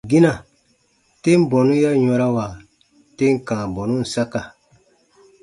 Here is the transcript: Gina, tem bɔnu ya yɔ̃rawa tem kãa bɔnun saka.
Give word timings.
Gina, 0.09 0.31
tem 1.23 1.39
bɔnu 1.49 1.73
ya 1.83 1.91
yɔ̃rawa 2.05 2.45
tem 3.17 3.33
kãa 3.47 3.65
bɔnun 3.75 4.03
saka. 4.13 4.41